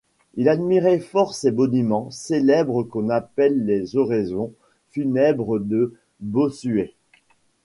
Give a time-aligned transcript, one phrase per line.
[0.33, 4.51] Il admirait fort ces boniments célèbres qu’on appelle les Oraisons
[4.89, 6.95] funèbres de Bossuet.